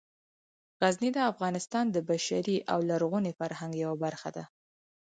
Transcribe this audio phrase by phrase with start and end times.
[0.83, 4.43] غزني د افغانستان د بشري او لرغوني فرهنګ یوه برخه ده.